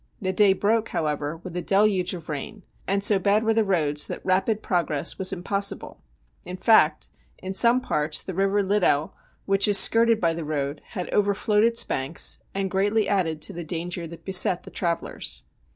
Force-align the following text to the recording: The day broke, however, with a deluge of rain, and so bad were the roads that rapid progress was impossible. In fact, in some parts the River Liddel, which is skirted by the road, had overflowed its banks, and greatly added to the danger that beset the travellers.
The 0.19 0.33
day 0.33 0.53
broke, 0.53 0.89
however, 0.89 1.37
with 1.43 1.55
a 1.55 1.61
deluge 1.61 2.15
of 2.15 2.27
rain, 2.27 2.63
and 2.87 3.03
so 3.03 3.19
bad 3.19 3.43
were 3.43 3.53
the 3.53 3.63
roads 3.63 4.07
that 4.07 4.25
rapid 4.25 4.63
progress 4.63 5.19
was 5.19 5.31
impossible. 5.31 6.01
In 6.43 6.57
fact, 6.57 7.09
in 7.37 7.53
some 7.53 7.79
parts 7.81 8.23
the 8.23 8.33
River 8.33 8.63
Liddel, 8.63 9.11
which 9.45 9.67
is 9.67 9.77
skirted 9.77 10.19
by 10.19 10.33
the 10.33 10.43
road, 10.43 10.81
had 10.97 11.07
overflowed 11.13 11.63
its 11.63 11.83
banks, 11.83 12.39
and 12.51 12.71
greatly 12.71 13.07
added 13.07 13.43
to 13.43 13.53
the 13.53 13.63
danger 13.63 14.07
that 14.07 14.25
beset 14.25 14.63
the 14.63 14.71
travellers. 14.71 15.43